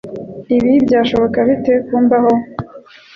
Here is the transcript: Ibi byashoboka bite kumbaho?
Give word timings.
Ibi 0.55 0.71
byashoboka 0.85 1.39
bite 1.47 1.73
kumbaho? 1.87 2.31